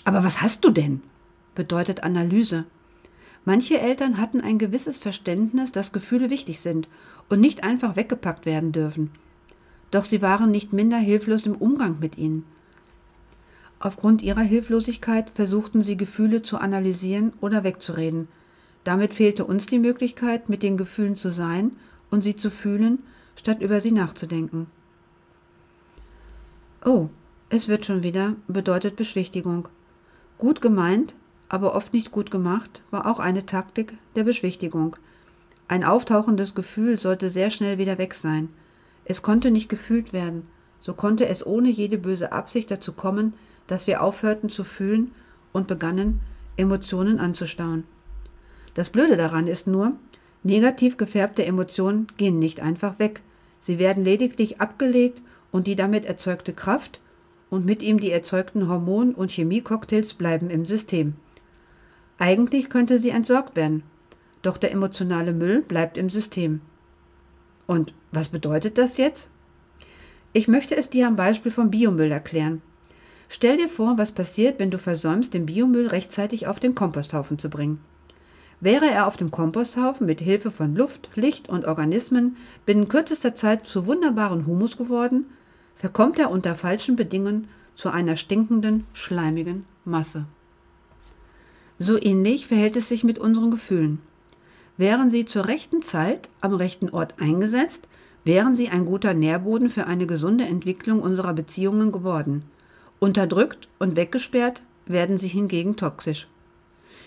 Aber 0.05 0.25
was 0.25 0.41
hast 0.41 0.65
du 0.65 0.71
denn? 0.71 1.03
bedeutet 1.55 2.03
Analyse. 2.03 2.65
Manche 3.45 3.79
Eltern 3.79 4.19
hatten 4.19 4.41
ein 4.41 4.59
gewisses 4.59 4.97
Verständnis, 4.97 5.73
dass 5.73 5.93
Gefühle 5.93 6.31
wichtig 6.31 6.61
sind 6.61 6.89
und 7.29 7.41
nicht 7.41 7.65
einfach 7.65 7.97
weggepackt 7.97 8.47
werden 8.47 8.73
dürfen. 8.73 9.11
Doch 9.91 10.05
sie 10.05 10.23
waren 10.23 10.51
nicht 10.51 10.73
minder 10.73 10.99
hilflos 10.99 11.47
im 11.47 11.57
Umgang 11.57 11.99
mit 12.01 12.19
ihnen. 12.19 12.45
Aufgrund 13.79 14.23
ihrer 14.23 14.43
Hilflosigkeit 14.43 15.31
versuchten 15.31 15.83
sie 15.83 15.97
Gefühle 15.97 16.43
zu 16.43 16.59
analysieren 16.59 17.33
oder 17.41 17.65
wegzureden. 17.65 18.29
Damit 18.85 19.15
fehlte 19.15 19.45
uns 19.45 19.67
die 19.67 19.79
Möglichkeit, 19.79 20.49
mit 20.49 20.63
den 20.63 20.77
Gefühlen 20.77 21.17
zu 21.17 21.31
sein 21.31 21.73
und 22.11 22.23
sie 22.23 22.37
zu 22.37 22.51
fühlen, 22.51 23.01
statt 23.37 23.63
über 23.63 23.81
sie 23.81 23.93
nachzudenken. 23.93 24.67
Oh, 26.85 27.09
es 27.49 27.69
wird 27.69 27.87
schon 27.87 28.03
wieder 28.03 28.37
bedeutet 28.49 28.97
Beschwichtigung. 28.97 29.69
Gut 30.39 30.61
gemeint, 30.61 31.15
aber 31.49 31.75
oft 31.75 31.93
nicht 31.93 32.11
gut 32.11 32.31
gemacht, 32.31 32.83
war 32.91 33.07
auch 33.07 33.19
eine 33.19 33.45
Taktik 33.45 33.95
der 34.15 34.25
Beschwichtigung. 34.25 34.97
Ein 35.69 35.85
auftauchendes 35.85 36.55
Gefühl 36.55 36.99
sollte 36.99 37.31
sehr 37.31 37.51
schnell 37.51 37.79
wieder 37.79 37.99
weg 37.99 38.15
sein. 38.15 38.49
Es 39.11 39.23
konnte 39.23 39.51
nicht 39.51 39.69
gefühlt 39.69 40.13
werden, 40.13 40.47
so 40.81 40.95
konnte 40.95 41.27
es 41.27 41.45
ohne 41.45 41.69
jede 41.69 41.99
böse 41.99 42.31
Absicht 42.31 42.71
dazu 42.71 42.93
kommen, 42.93 43.35
dass 43.67 43.89
wir 43.89 44.05
aufhörten 44.05 44.49
zu 44.49 44.63
fühlen 44.63 45.11
und 45.51 45.67
begannen, 45.67 46.21
Emotionen 46.57 47.19
anzustauen. 47.19 47.83
Das 48.75 48.91
Blöde 48.91 49.17
daran 49.17 49.49
ist 49.49 49.67
nur, 49.67 49.95
negativ 50.45 50.97
gefärbte 50.97 51.45
Emotionen 51.45 52.07
gehen 52.19 52.39
nicht 52.39 52.61
einfach 52.61 53.01
weg. 53.01 53.23
Sie 53.59 53.81
werden 53.81 54.05
lediglich 54.05 54.61
abgelegt 54.61 55.21
und 55.51 55.67
die 55.67 55.75
damit 55.75 56.05
erzeugte 56.05 56.53
Kraft 56.53 57.01
und 57.51 57.67
mit 57.67 57.83
ihm 57.83 57.99
die 57.99 58.13
erzeugten 58.13 58.69
Hormon- 58.69 59.17
und 59.17 59.33
Chemiecocktails 59.33 60.15
bleiben 60.15 60.51
im 60.51 60.67
System. 60.67 61.15
Eigentlich 62.21 62.71
könnte 62.71 63.01
sie 63.01 63.11
entsorgt 63.11 63.57
werden, 63.57 63.83
doch 64.43 64.57
der 64.57 64.71
emotionale 64.71 65.33
Müll 65.33 65.63
bleibt 65.63 65.99
im 65.99 66.11
System. 66.11 66.61
Und 67.67 67.93
was 68.13 68.29
bedeutet 68.29 68.79
das 68.79 68.97
jetzt? 68.97 69.29
Ich 70.33 70.49
möchte 70.49 70.77
es 70.77 70.91
dir 70.91 71.07
am 71.07 71.17
Beispiel 71.17 71.53
vom 71.53 71.71
Biomüll 71.71 72.11
erklären. 72.13 72.63
Stell 73.29 73.57
dir 73.57 73.69
vor, 73.69 73.99
was 73.99 74.13
passiert, 74.13 74.59
wenn 74.59 74.71
du 74.71 74.79
versäumst, 74.79 75.35
den 75.35 75.47
Biomüll 75.47 75.87
rechtzeitig 75.87 76.47
auf 76.47 76.59
den 76.59 76.75
Komposthaufen 76.75 77.39
zu 77.39 77.49
bringen. 77.49 77.81
Wäre 78.61 78.91
er 78.91 79.07
auf 79.07 79.17
dem 79.17 79.31
Komposthaufen 79.31 80.07
mit 80.07 80.21
Hilfe 80.21 80.51
von 80.51 80.75
Luft, 80.75 81.11
Licht 81.15 81.49
und 81.49 81.67
Organismen 81.67 82.37
binnen 82.67 82.89
kürzester 82.89 83.35
Zeit 83.35 83.65
zu 83.65 83.87
wunderbaren 83.87 84.47
Humus 84.47 84.77
geworden, 84.77 85.27
verkommt 85.77 86.19
er 86.19 86.31
unter 86.31 86.57
falschen 86.57 86.97
Bedingungen 86.97 87.49
zu 87.75 87.89
einer 87.89 88.17
stinkenden, 88.17 88.85
schleimigen 88.93 89.65
Masse. 89.85 90.27
So 91.79 92.01
ähnlich 92.01 92.49
verhält 92.49 92.77
es 92.77 92.89
sich 92.89 93.03
mit 93.05 93.19
unseren 93.19 93.51
Gefühlen. 93.51 94.01
Wären 94.77 95.11
sie 95.11 95.25
zur 95.25 95.47
rechten 95.47 95.83
Zeit 95.83 96.29
am 96.43 96.53
rechten 96.53 96.91
Ort 96.91 97.15
eingesetzt, 97.21 97.89
wären 98.25 98.55
sie 98.55 98.69
ein 98.69 98.85
guter 98.85 99.15
Nährboden 99.15 99.69
für 99.69 99.87
eine 99.87 100.07
gesunde 100.07 100.45
Entwicklung 100.45 101.01
unserer 101.01 101.33
Beziehungen 101.33 101.93
geworden. 101.93 102.43
Unterdrückt 102.99 103.69
und 103.79 103.97
weggesperrt 103.97 104.63
werden 104.87 105.19
sie 105.19 105.29
hingegen 105.29 105.77
toxisch. 105.77 106.29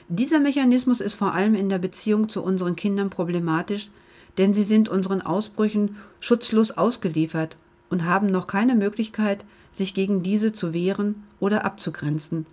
Dieser 0.09 0.39
Mechanismus 0.39 1.01
ist 1.01 1.13
vor 1.13 1.33
allem 1.33 1.55
in 1.55 1.69
der 1.69 1.79
Beziehung 1.79 2.29
zu 2.29 2.43
unseren 2.43 2.75
Kindern 2.75 3.09
problematisch, 3.09 3.89
denn 4.37 4.53
sie 4.53 4.63
sind 4.63 4.89
unseren 4.89 5.21
Ausbrüchen 5.21 5.97
schutzlos 6.19 6.71
ausgeliefert 6.71 7.57
und 7.89 8.05
haben 8.05 8.27
noch 8.27 8.47
keine 8.47 8.75
Möglichkeit, 8.75 9.45
sich 9.71 9.93
gegen 9.93 10.23
diese 10.23 10.53
zu 10.53 10.73
wehren 10.73 11.23
oder 11.39 11.65
abzugrenzen. 11.65 12.45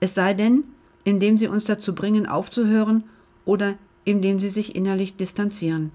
Es 0.00 0.14
sei 0.14 0.34
denn, 0.34 0.64
indem 1.04 1.38
sie 1.38 1.48
uns 1.48 1.64
dazu 1.64 1.94
bringen, 1.94 2.26
aufzuhören 2.26 3.04
oder 3.44 3.74
indem 4.04 4.40
sie 4.40 4.48
sich 4.48 4.74
innerlich 4.74 5.16
distanzieren. 5.16 5.92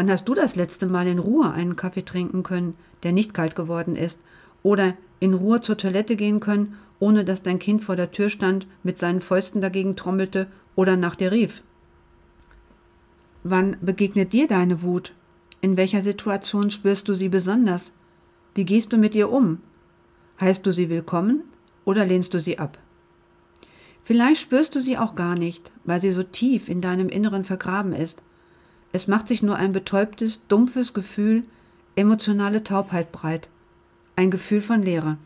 Wann 0.00 0.10
hast 0.10 0.24
du 0.24 0.32
das 0.32 0.56
letzte 0.56 0.86
Mal 0.86 1.06
in 1.08 1.18
Ruhe 1.18 1.50
einen 1.50 1.76
Kaffee 1.76 2.06
trinken 2.06 2.42
können, 2.42 2.72
der 3.02 3.12
nicht 3.12 3.34
kalt 3.34 3.54
geworden 3.54 3.96
ist, 3.96 4.18
oder 4.62 4.94
in 5.18 5.34
Ruhe 5.34 5.60
zur 5.60 5.76
Toilette 5.76 6.16
gehen 6.16 6.40
können, 6.40 6.78
ohne 7.00 7.22
dass 7.22 7.42
dein 7.42 7.58
Kind 7.58 7.84
vor 7.84 7.96
der 7.96 8.10
Tür 8.10 8.30
stand, 8.30 8.66
mit 8.82 8.98
seinen 8.98 9.20
Fäusten 9.20 9.60
dagegen 9.60 9.96
trommelte 9.96 10.46
oder 10.74 10.96
nach 10.96 11.16
dir 11.16 11.32
rief? 11.32 11.62
Wann 13.42 13.76
begegnet 13.82 14.32
dir 14.32 14.46
deine 14.46 14.80
Wut? 14.80 15.12
In 15.60 15.76
welcher 15.76 16.00
Situation 16.00 16.70
spürst 16.70 17.06
du 17.06 17.12
sie 17.12 17.28
besonders? 17.28 17.92
Wie 18.54 18.64
gehst 18.64 18.94
du 18.94 18.96
mit 18.96 19.14
ihr 19.14 19.30
um? 19.30 19.58
Heißt 20.40 20.64
du 20.64 20.72
sie 20.72 20.88
willkommen 20.88 21.42
oder 21.84 22.06
lehnst 22.06 22.32
du 22.32 22.40
sie 22.40 22.58
ab? 22.58 22.78
Vielleicht 24.02 24.40
spürst 24.40 24.74
du 24.74 24.80
sie 24.80 24.96
auch 24.96 25.14
gar 25.14 25.34
nicht, 25.34 25.70
weil 25.84 26.00
sie 26.00 26.12
so 26.12 26.22
tief 26.22 26.70
in 26.70 26.80
deinem 26.80 27.10
Inneren 27.10 27.44
vergraben 27.44 27.92
ist. 27.92 28.22
Es 28.92 29.06
macht 29.06 29.28
sich 29.28 29.42
nur 29.42 29.56
ein 29.56 29.72
betäubtes, 29.72 30.40
dumpfes 30.48 30.94
Gefühl, 30.94 31.44
emotionale 31.96 32.64
Taubheit 32.64 33.12
breit, 33.12 33.48
ein 34.16 34.30
Gefühl 34.30 34.60
von 34.60 34.82
Leere. 34.82 35.18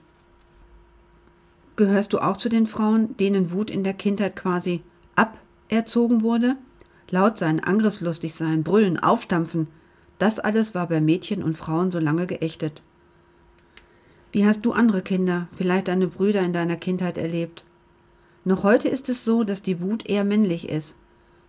Gehörst 1.77 2.13
du 2.13 2.19
auch 2.19 2.37
zu 2.37 2.49
den 2.49 2.67
Frauen, 2.67 3.17
denen 3.17 3.51
Wut 3.51 3.71
in 3.71 3.83
der 3.83 3.95
Kindheit 3.95 4.37
quasi 4.37 4.83
aberzogen 5.17 6.23
wurde? 6.23 6.57
Laut 7.11 7.39
sein, 7.39 7.63
angriffslustig 7.63 8.35
sein, 8.35 8.63
brüllen, 8.63 8.99
aufstampfen, 8.99 9.69
das 10.19 10.39
alles 10.39 10.75
war 10.75 10.89
bei 10.89 11.01
Mädchen 11.01 11.43
und 11.43 11.59
Frauen 11.59 11.91
so 11.91 11.99
lange 11.99 12.27
geächtet. 12.27 12.83
Wie 14.33 14.47
hast 14.47 14.65
du 14.65 14.73
andere 14.73 15.03
Kinder, 15.03 15.49
vielleicht 15.57 15.89
deine 15.89 16.07
Brüder 16.07 16.43
in 16.43 16.53
deiner 16.53 16.77
Kindheit 16.77 17.19
erlebt? 17.19 17.65
Noch 18.45 18.63
heute 18.63 18.89
ist 18.89 19.09
es 19.09 19.25
so, 19.25 19.45
dass 19.45 19.63
die 19.63 19.81
Wut 19.81 20.09
eher 20.09 20.25
männlich 20.25 20.69
ist. 20.69 20.97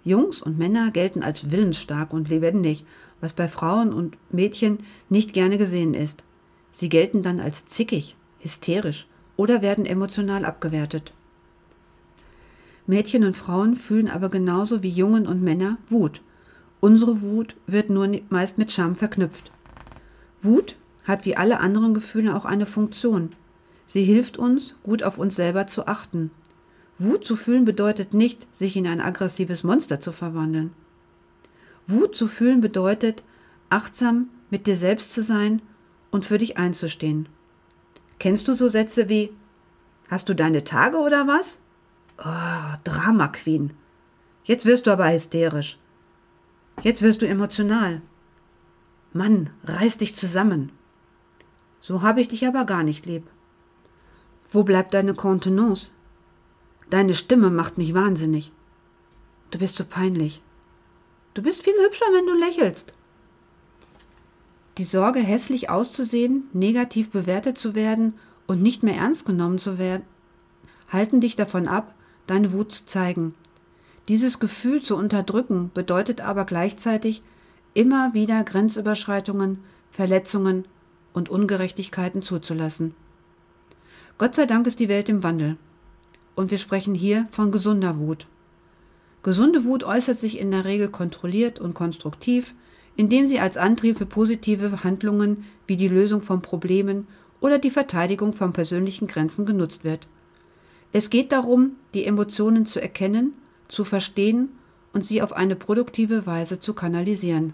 Jungs 0.05 0.41
und 0.41 0.57
Männer 0.57 0.91
gelten 0.91 1.23
als 1.23 1.51
willensstark 1.51 2.13
und 2.13 2.29
lebendig, 2.29 2.85
was 3.19 3.33
bei 3.33 3.47
Frauen 3.47 3.91
und 3.91 4.15
Mädchen 4.31 4.77
nicht 5.09 5.33
gerne 5.33 5.57
gesehen 5.57 5.95
ist. 5.95 6.23
Sie 6.71 6.89
gelten 6.89 7.23
dann 7.23 7.39
als 7.39 7.65
zickig, 7.65 8.15
hysterisch 8.39 9.07
oder 9.35 9.61
werden 9.63 9.85
emotional 9.85 10.45
abgewertet. 10.45 11.11
Mädchen 12.85 13.23
und 13.23 13.35
Frauen 13.35 13.75
fühlen 13.75 14.07
aber 14.07 14.29
genauso 14.29 14.83
wie 14.83 14.89
Jungen 14.89 15.25
und 15.25 15.41
Männer 15.41 15.79
Wut. 15.89 16.21
Unsere 16.81 17.21
Wut 17.21 17.55
wird 17.65 17.89
nur 17.89 18.07
meist 18.29 18.59
mit 18.59 18.71
Scham 18.71 18.95
verknüpft. 18.95 19.51
Wut 20.43 20.75
hat 21.03 21.25
wie 21.25 21.35
alle 21.35 21.59
anderen 21.59 21.95
Gefühle 21.95 22.35
auch 22.35 22.45
eine 22.45 22.67
Funktion. 22.67 23.31
Sie 23.87 24.03
hilft 24.03 24.37
uns, 24.37 24.75
gut 24.83 25.01
auf 25.01 25.17
uns 25.17 25.35
selber 25.35 25.65
zu 25.65 25.87
achten. 25.87 26.29
Wut 26.97 27.25
zu 27.25 27.35
fühlen 27.35 27.65
bedeutet 27.65 28.13
nicht, 28.13 28.47
sich 28.55 28.77
in 28.77 28.87
ein 28.87 29.01
aggressives 29.01 29.63
Monster 29.63 29.99
zu 29.99 30.11
verwandeln. 30.11 30.73
Wut 31.87 32.15
zu 32.15 32.27
fühlen 32.27 32.61
bedeutet, 32.61 33.23
achtsam 33.69 34.29
mit 34.49 34.67
dir 34.67 34.77
selbst 34.77 35.13
zu 35.13 35.21
sein 35.21 35.61
und 36.11 36.25
für 36.25 36.37
dich 36.37 36.57
einzustehen. 36.57 37.27
Kennst 38.19 38.47
du 38.47 38.53
so 38.53 38.69
Sätze 38.69 39.09
wie 39.09 39.31
Hast 40.07 40.29
du 40.29 40.35
deine 40.35 40.63
Tage 40.63 40.97
oder 40.97 41.27
was? 41.27 41.57
Oh, 42.19 42.77
Drama 42.83 43.27
Queen. 43.29 43.73
Jetzt 44.43 44.65
wirst 44.65 44.85
du 44.85 44.91
aber 44.91 45.11
hysterisch. 45.11 45.79
Jetzt 46.83 47.01
wirst 47.01 47.21
du 47.21 47.27
emotional. 47.27 48.01
Mann, 49.13 49.49
reiß 49.63 49.97
dich 49.97 50.15
zusammen. 50.15 50.71
So 51.81 52.01
habe 52.01 52.21
ich 52.21 52.27
dich 52.27 52.45
aber 52.45 52.65
gar 52.65 52.83
nicht 52.83 53.05
lieb. 53.05 53.27
Wo 54.51 54.63
bleibt 54.63 54.93
deine 54.93 55.15
Kontenance? 55.15 55.89
Deine 56.89 57.15
Stimme 57.15 57.49
macht 57.49 57.77
mich 57.77 57.93
wahnsinnig. 57.93 58.51
Du 59.51 59.59
bist 59.59 59.75
so 59.75 59.85
peinlich. 59.85 60.41
Du 61.33 61.41
bist 61.41 61.61
viel 61.61 61.73
hübscher, 61.73 62.05
wenn 62.13 62.25
du 62.25 62.33
lächelst. 62.33 62.93
Die 64.77 64.83
Sorge, 64.83 65.19
hässlich 65.19 65.69
auszusehen, 65.69 66.49
negativ 66.53 67.09
bewertet 67.09 67.57
zu 67.57 67.75
werden 67.75 68.13
und 68.47 68.61
nicht 68.61 68.83
mehr 68.83 68.95
ernst 68.95 69.25
genommen 69.25 69.57
zu 69.57 69.77
werden, 69.77 70.03
halten 70.89 71.21
dich 71.21 71.35
davon 71.35 71.67
ab, 71.67 71.95
deine 72.27 72.53
Wut 72.53 72.71
zu 72.71 72.85
zeigen. 72.85 73.33
Dieses 74.07 74.39
Gefühl 74.39 74.83
zu 74.83 74.95
unterdrücken 74.95 75.71
bedeutet 75.73 76.21
aber 76.21 76.45
gleichzeitig 76.45 77.23
immer 77.73 78.13
wieder 78.13 78.43
Grenzüberschreitungen, 78.43 79.59
Verletzungen 79.91 80.65
und 81.13 81.29
Ungerechtigkeiten 81.29 82.21
zuzulassen. 82.21 82.93
Gott 84.17 84.35
sei 84.35 84.45
Dank 84.45 84.67
ist 84.67 84.79
die 84.79 84.89
Welt 84.89 85.09
im 85.09 85.23
Wandel. 85.23 85.57
Und 86.35 86.51
wir 86.51 86.57
sprechen 86.57 86.93
hier 86.93 87.27
von 87.31 87.51
gesunder 87.51 87.97
Wut. 87.97 88.27
Gesunde 89.23 89.65
Wut 89.65 89.83
äußert 89.83 90.19
sich 90.19 90.37
in 90.37 90.51
der 90.51 90.65
Regel 90.65 90.89
kontrolliert 90.89 91.59
und 91.59 91.73
konstruktiv, 91.73 92.53
indem 92.95 93.27
sie 93.27 93.39
als 93.39 93.57
Antrieb 93.57 93.97
für 93.97 94.05
positive 94.05 94.83
Handlungen 94.83 95.45
wie 95.67 95.77
die 95.77 95.87
Lösung 95.87 96.21
von 96.21 96.41
Problemen 96.41 97.07
oder 97.41 97.59
die 97.59 97.71
Verteidigung 97.71 98.33
von 98.33 98.53
persönlichen 98.53 99.07
Grenzen 99.07 99.45
genutzt 99.45 99.83
wird. 99.83 100.07
Es 100.93 101.09
geht 101.09 101.31
darum, 101.31 101.71
die 101.93 102.05
Emotionen 102.05 102.65
zu 102.65 102.81
erkennen, 102.81 103.33
zu 103.67 103.83
verstehen 103.83 104.49
und 104.93 105.05
sie 105.05 105.21
auf 105.21 105.33
eine 105.33 105.55
produktive 105.55 106.25
Weise 106.25 106.59
zu 106.59 106.73
kanalisieren. 106.73 107.53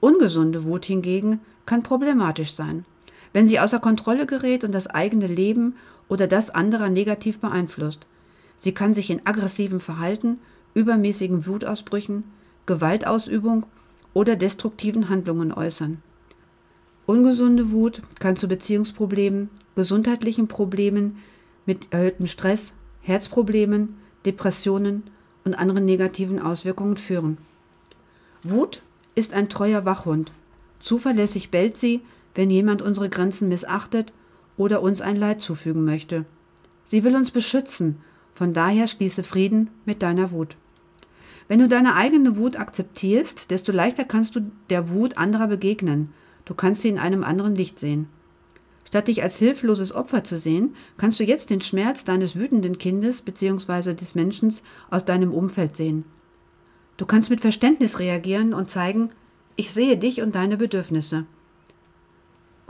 Ungesunde 0.00 0.64
Wut 0.64 0.86
hingegen 0.86 1.40
kann 1.66 1.82
problematisch 1.82 2.54
sein, 2.54 2.84
wenn 3.32 3.46
sie 3.46 3.60
außer 3.60 3.78
Kontrolle 3.78 4.24
gerät 4.24 4.64
und 4.64 4.72
das 4.72 4.86
eigene 4.86 5.26
Leben 5.26 5.74
oder 6.10 6.26
das 6.26 6.50
anderer 6.50 6.90
negativ 6.90 7.38
beeinflusst. 7.38 8.04
Sie 8.58 8.72
kann 8.72 8.92
sich 8.92 9.08
in 9.08 9.24
aggressivem 9.24 9.80
Verhalten, 9.80 10.38
übermäßigen 10.74 11.46
Wutausbrüchen, 11.46 12.24
Gewaltausübung 12.66 13.64
oder 14.12 14.36
destruktiven 14.36 15.08
Handlungen 15.08 15.52
äußern. 15.52 16.02
Ungesunde 17.06 17.70
Wut 17.70 18.02
kann 18.18 18.36
zu 18.36 18.48
Beziehungsproblemen, 18.48 19.48
gesundheitlichen 19.74 20.46
Problemen 20.46 21.18
mit 21.64 21.92
erhöhtem 21.92 22.26
Stress, 22.26 22.74
Herzproblemen, 23.02 23.96
Depressionen 24.26 25.04
und 25.44 25.54
anderen 25.54 25.84
negativen 25.84 26.40
Auswirkungen 26.40 26.96
führen. 26.96 27.38
Wut 28.42 28.82
ist 29.14 29.32
ein 29.32 29.48
treuer 29.48 29.84
Wachhund. 29.84 30.32
Zuverlässig 30.80 31.50
bellt 31.50 31.78
sie, 31.78 32.00
wenn 32.34 32.50
jemand 32.50 32.82
unsere 32.82 33.08
Grenzen 33.08 33.48
missachtet 33.48 34.12
oder 34.60 34.82
uns 34.82 35.00
ein 35.00 35.16
Leid 35.16 35.40
zufügen 35.40 35.86
möchte. 35.86 36.26
Sie 36.84 37.02
will 37.02 37.16
uns 37.16 37.30
beschützen, 37.30 37.96
von 38.34 38.52
daher 38.52 38.88
schließe 38.88 39.22
Frieden 39.22 39.70
mit 39.86 40.02
deiner 40.02 40.32
Wut. 40.32 40.54
Wenn 41.48 41.60
du 41.60 41.66
deine 41.66 41.94
eigene 41.94 42.36
Wut 42.36 42.60
akzeptierst, 42.60 43.50
desto 43.50 43.72
leichter 43.72 44.04
kannst 44.04 44.36
du 44.36 44.52
der 44.68 44.90
Wut 44.90 45.16
anderer 45.16 45.46
begegnen. 45.46 46.12
Du 46.44 46.54
kannst 46.54 46.82
sie 46.82 46.90
in 46.90 46.98
einem 46.98 47.24
anderen 47.24 47.56
Licht 47.56 47.78
sehen. 47.78 48.08
Statt 48.86 49.08
dich 49.08 49.22
als 49.22 49.36
hilfloses 49.36 49.92
Opfer 49.92 50.24
zu 50.24 50.38
sehen, 50.38 50.76
kannst 50.98 51.18
du 51.18 51.24
jetzt 51.24 51.48
den 51.48 51.62
Schmerz 51.62 52.04
deines 52.04 52.36
wütenden 52.36 52.76
Kindes 52.76 53.22
bzw. 53.22 53.94
des 53.94 54.14
Menschen 54.14 54.54
aus 54.90 55.06
deinem 55.06 55.32
Umfeld 55.32 55.74
sehen. 55.74 56.04
Du 56.98 57.06
kannst 57.06 57.30
mit 57.30 57.40
Verständnis 57.40 57.98
reagieren 57.98 58.52
und 58.52 58.68
zeigen, 58.68 59.10
ich 59.56 59.72
sehe 59.72 59.96
dich 59.96 60.20
und 60.20 60.34
deine 60.34 60.58
Bedürfnisse. 60.58 61.24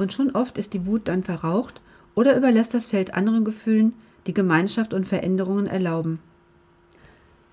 Und 0.01 0.15
schon 0.15 0.31
oft 0.31 0.57
ist 0.57 0.73
die 0.73 0.87
Wut 0.87 1.09
dann 1.09 1.25
verraucht 1.25 1.83
oder 2.15 2.35
überlässt 2.35 2.73
das 2.73 2.87
Feld 2.87 3.13
anderen 3.13 3.45
Gefühlen, 3.45 3.93
die 4.27 4.33
Gemeinschaft 4.33 4.95
und 4.95 5.07
Veränderungen 5.07 5.67
erlauben. 5.67 6.21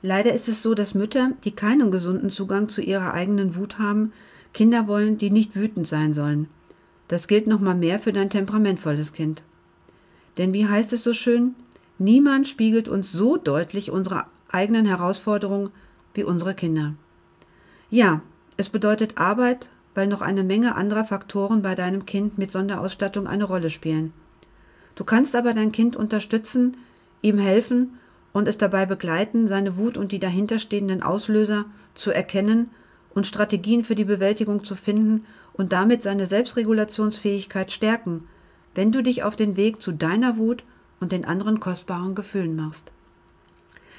Leider 0.01 0.31
ist 0.31 0.47
es 0.47 0.61
so, 0.61 0.73
dass 0.73 0.93
Mütter, 0.93 1.31
die 1.43 1.51
keinen 1.51 1.91
gesunden 1.91 2.29
Zugang 2.29 2.69
zu 2.69 2.81
ihrer 2.81 3.13
eigenen 3.13 3.57
Wut 3.57 3.79
haben, 3.79 4.13
Kinder 4.53 4.87
wollen, 4.87 5.17
die 5.17 5.29
nicht 5.29 5.57
wütend 5.57 5.89
sein 5.89 6.13
sollen. 6.13 6.47
Das 7.09 7.27
gilt 7.27 7.47
noch 7.47 7.59
mal 7.59 7.75
mehr 7.75 7.99
für 7.99 8.13
dein 8.13 8.29
temperamentvolles 8.29 9.11
Kind. 9.11 9.43
Denn 10.37 10.53
wie 10.53 10.69
heißt 10.69 10.93
es 10.93 11.03
so 11.03 11.13
schön? 11.13 11.53
Niemand 11.97 12.47
spiegelt 12.47 12.87
uns 12.87 13.11
so 13.11 13.35
deutlich 13.35 13.91
unsere 13.91 14.23
eigenen 14.49 14.85
Herausforderungen 14.85 15.71
wie 16.13 16.23
unsere 16.23 16.53
Kinder. 16.53 16.93
Ja, 17.89 18.21
es 18.55 18.69
bedeutet 18.69 19.17
Arbeit, 19.17 19.67
weil 19.97 20.05
noch 20.05 20.21
eine 20.21 20.43
Menge 20.43 20.75
anderer 20.75 21.05
Faktoren 21.05 21.63
bei 21.63 21.73
deinem 21.73 22.05
Kind 22.05 22.37
mit 22.37 22.51
Sonderausstattung 22.51 23.25
eine 23.25 23.45
Rolle 23.45 23.71
spielen. 23.71 24.13
Du 24.93 25.03
kannst 25.03 25.35
aber 25.35 25.55
dein 25.55 25.71
Kind 25.71 25.95
unterstützen, 25.95 26.77
ihm 27.23 27.39
helfen 27.39 27.97
und 28.31 28.47
es 28.47 28.59
dabei 28.59 28.85
begleiten, 28.85 29.47
seine 29.47 29.75
Wut 29.75 29.97
und 29.97 30.11
die 30.11 30.19
dahinterstehenden 30.19 31.01
Auslöser 31.01 31.65
zu 31.95 32.11
erkennen 32.11 32.69
und 33.15 33.25
Strategien 33.25 33.83
für 33.83 33.95
die 33.95 34.03
Bewältigung 34.03 34.63
zu 34.63 34.75
finden 34.75 35.25
und 35.53 35.73
damit 35.73 36.03
seine 36.03 36.27
Selbstregulationsfähigkeit 36.27 37.71
stärken, 37.71 38.27
wenn 38.75 38.91
du 38.91 39.01
dich 39.01 39.23
auf 39.23 39.35
den 39.35 39.57
Weg 39.57 39.81
zu 39.81 39.91
deiner 39.91 40.37
Wut 40.37 40.63
und 40.99 41.11
den 41.11 41.25
anderen 41.25 41.59
kostbaren 41.59 42.13
Gefühlen 42.13 42.55
machst. 42.55 42.91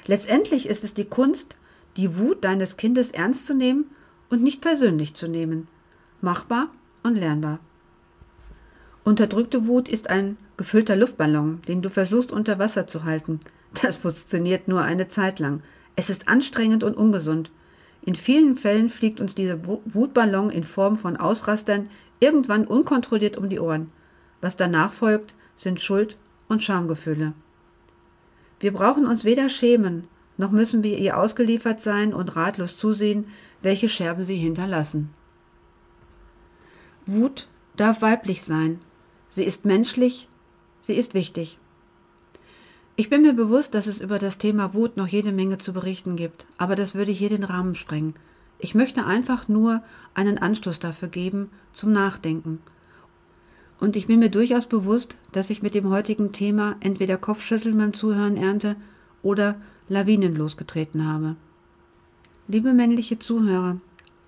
Letztendlich 0.07 0.69
ist 0.69 0.85
es 0.85 0.93
die 0.93 1.03
Kunst, 1.03 1.57
die 1.97 2.17
Wut 2.17 2.45
deines 2.45 2.77
Kindes 2.77 3.11
ernst 3.11 3.45
zu 3.45 3.53
nehmen 3.53 3.91
und 4.29 4.41
nicht 4.41 4.61
persönlich 4.61 5.13
zu 5.13 5.27
nehmen. 5.27 5.67
Machbar 6.21 6.69
und 7.03 7.15
lernbar. 7.15 7.59
Unterdrückte 9.03 9.67
Wut 9.67 9.87
ist 9.87 10.09
ein 10.09 10.37
gefüllter 10.57 10.95
Luftballon, 10.95 11.61
den 11.67 11.81
du 11.81 11.89
versuchst 11.89 12.31
unter 12.31 12.59
Wasser 12.59 12.87
zu 12.87 13.05
halten. 13.05 13.39
Das 13.81 13.97
funktioniert 13.97 14.67
nur 14.67 14.81
eine 14.81 15.07
Zeit 15.07 15.39
lang. 15.39 15.61
Es 15.95 16.09
ist 16.09 16.27
anstrengend 16.27 16.83
und 16.83 16.97
ungesund. 16.97 17.51
In 18.01 18.15
vielen 18.15 18.57
Fällen 18.57 18.89
fliegt 18.89 19.19
uns 19.19 19.35
dieser 19.35 19.59
Wutballon 19.65 20.49
in 20.49 20.63
Form 20.63 20.97
von 20.97 21.17
Ausrastern 21.17 21.89
irgendwann 22.19 22.65
unkontrolliert 22.65 23.37
um 23.37 23.49
die 23.49 23.59
Ohren. 23.59 23.91
Was 24.41 24.57
danach 24.57 24.93
folgt, 24.93 25.33
sind 25.55 25.81
Schuld- 25.81 26.17
und 26.47 26.61
Schamgefühle. 26.61 27.33
Wir 28.59 28.73
brauchen 28.73 29.05
uns 29.05 29.23
weder 29.23 29.49
schämen, 29.49 30.07
noch 30.37 30.51
müssen 30.51 30.83
wir 30.83 30.97
ihr 30.97 31.17
ausgeliefert 31.17 31.81
sein 31.81 32.13
und 32.13 32.35
ratlos 32.35 32.77
zusehen, 32.77 33.27
welche 33.61 33.89
Scherben 33.89 34.23
sie 34.23 34.37
hinterlassen. 34.37 35.13
Wut 37.11 37.47
darf 37.75 38.01
weiblich 38.01 38.43
sein. 38.43 38.79
Sie 39.29 39.43
ist 39.43 39.65
menschlich, 39.65 40.27
sie 40.81 40.93
ist 40.93 41.13
wichtig. 41.13 41.57
Ich 42.95 43.09
bin 43.09 43.21
mir 43.21 43.33
bewusst, 43.33 43.73
dass 43.73 43.87
es 43.87 44.01
über 44.01 44.19
das 44.19 44.37
Thema 44.37 44.73
Wut 44.73 44.97
noch 44.97 45.07
jede 45.07 45.31
Menge 45.31 45.57
zu 45.57 45.71
berichten 45.71 46.15
gibt, 46.15 46.45
aber 46.57 46.75
das 46.75 46.95
würde 46.95 47.11
hier 47.11 47.29
den 47.29 47.45
Rahmen 47.45 47.75
sprengen. 47.75 48.13
Ich 48.59 48.75
möchte 48.75 49.05
einfach 49.05 49.47
nur 49.47 49.81
einen 50.13 50.37
Anstoß 50.37 50.79
dafür 50.79 51.07
geben 51.07 51.49
zum 51.71 51.93
Nachdenken. 51.93 52.59
Und 53.79 53.95
ich 53.95 54.07
bin 54.07 54.19
mir 54.19 54.29
durchaus 54.29 54.65
bewusst, 54.65 55.15
dass 55.31 55.49
ich 55.49 55.61
mit 55.61 55.73
dem 55.73 55.89
heutigen 55.89 56.33
Thema 56.33 56.75
entweder 56.81 57.17
Kopfschütteln 57.17 57.77
beim 57.77 57.93
Zuhören 57.93 58.35
ernte 58.35 58.75
oder 59.23 59.55
Lawinen 59.87 60.35
losgetreten 60.35 61.07
habe. 61.07 61.37
Liebe 62.49 62.73
männliche 62.73 63.17
Zuhörer, 63.17 63.79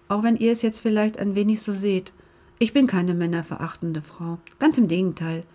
auch 0.08 0.23
wenn 0.23 0.38
ihr 0.38 0.53
es 0.53 0.62
jetzt 0.62 0.79
vielleicht 0.79 1.19
ein 1.19 1.36
wenig 1.36 1.62
so 1.62 1.73
seht, 1.73 2.13
ich 2.62 2.74
bin 2.74 2.86
keine 2.86 3.15
männerverachtende 3.15 4.04
Frau. 4.04 4.38
Ganz 4.60 4.78
im 4.78 4.88
Gegenteil. 4.88 5.45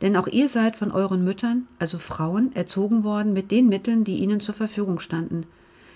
Denn 0.00 0.16
auch 0.16 0.26
ihr 0.26 0.48
seid 0.48 0.74
von 0.74 0.90
euren 0.90 1.22
Müttern, 1.22 1.68
also 1.78 2.00
Frauen, 2.00 2.50
erzogen 2.56 3.04
worden 3.04 3.32
mit 3.32 3.52
den 3.52 3.68
Mitteln, 3.68 4.02
die 4.02 4.18
ihnen 4.18 4.40
zur 4.40 4.56
Verfügung 4.56 4.98
standen. 4.98 5.46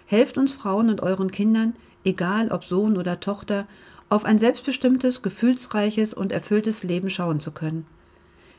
Helft 0.07 0.39
uns 0.39 0.53
Frauen 0.53 0.89
und 0.89 1.03
euren 1.03 1.33
Kindern, 1.33 1.75
egal 2.05 2.53
ob 2.53 2.63
Sohn 2.63 2.97
oder 2.97 3.19
Tochter, 3.19 3.67
auf 4.11 4.25
ein 4.25 4.39
selbstbestimmtes, 4.39 5.23
gefühlsreiches 5.23 6.15
und 6.15 6.31
erfülltes 6.31 6.85
Leben 6.85 7.11
schauen 7.11 7.41
zu 7.41 7.51
können. 7.51 7.85